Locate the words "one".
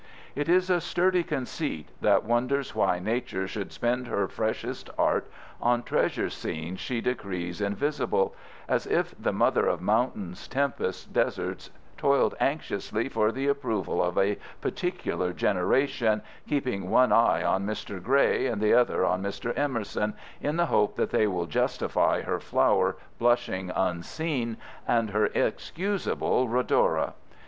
16.89-17.11